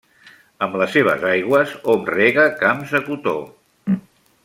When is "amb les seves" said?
0.67-1.25